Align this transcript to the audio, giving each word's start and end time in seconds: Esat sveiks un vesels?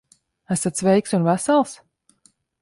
Esat 0.55 0.79
sveiks 0.81 1.13
un 1.17 1.27
vesels? 1.29 1.77